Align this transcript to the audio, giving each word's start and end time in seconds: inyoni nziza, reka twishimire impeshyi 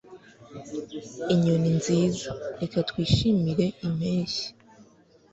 inyoni 1.33 1.69
nziza, 1.77 2.29
reka 2.59 2.77
twishimire 2.89 3.65
impeshyi 3.87 4.47